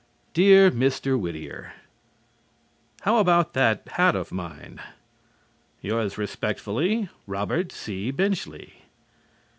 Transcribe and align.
Dear 0.33 0.71
Mr. 0.71 1.15
Whittier: 1.15 1.73
How 3.01 3.17
about 3.17 3.53
that 3.53 3.87
hat 3.87 4.15
of 4.15 4.31
mine? 4.31 4.81
Yours 5.79 6.17
respectfully, 6.17 7.07
ROBERT 7.27 7.71
C. 7.71 8.09
BENCHLEY. 8.09 8.81